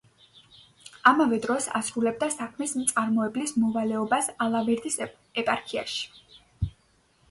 ამავე 1.11 1.39
დროს 1.43 1.67
ასრულებდა 1.81 2.31
საქმის 2.37 2.75
მწარმოებლის 2.81 3.55
მოვალეობას 3.67 4.35
ალავერდის 4.49 5.01
ეპარქიაში. 5.09 6.77